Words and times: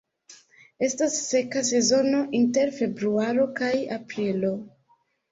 Estas 0.85 1.17
seka 1.25 1.61
sezono 1.67 2.21
inter 2.39 2.71
februaro 2.77 3.45
kaj 3.61 3.69
aprilo. 3.99 4.51